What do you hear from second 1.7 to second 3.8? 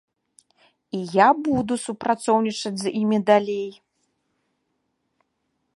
супрацоўнічаць з імі далей.